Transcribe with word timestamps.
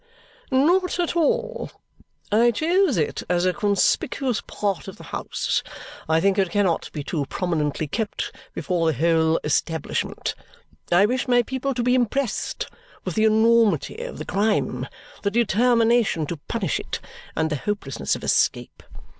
"Not 0.49 0.97
at 0.99 1.15
all. 1.15 1.69
I 2.31 2.49
chose 2.49 2.97
it 2.97 3.21
as 3.29 3.45
a 3.45 3.53
conspicuous 3.53 4.41
part 4.47 4.87
of 4.87 4.97
the 4.97 5.03
house. 5.03 5.61
I 6.09 6.19
think 6.19 6.39
it 6.39 6.49
cannot 6.49 6.89
be 6.91 7.03
too 7.03 7.27
prominently 7.29 7.85
kept 7.87 8.35
before 8.55 8.87
the 8.91 8.97
whole 8.97 9.39
establishment. 9.43 10.33
I 10.91 11.05
wish 11.05 11.27
my 11.27 11.43
people 11.43 11.75
to 11.75 11.83
be 11.83 11.93
impressed 11.93 12.65
with 13.05 13.13
the 13.13 13.25
enormity 13.25 13.97
of 13.99 14.17
the 14.17 14.25
crime, 14.25 14.87
the 15.21 15.29
determination 15.29 16.25
to 16.25 16.37
punish 16.47 16.79
it, 16.79 16.99
and 17.35 17.51
the 17.51 17.57
hopelessness 17.57 18.15
of 18.15 18.23
escape. 18.23 18.81